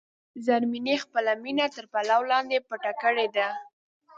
زرمینې 0.45 0.95
خپله 1.03 1.31
مینه 1.43 1.67
تر 1.75 1.85
پلو 1.91 2.19
لاندې 2.31 2.57
پټه 2.67 2.91
کړې 3.01 3.27
ده. 3.35 3.47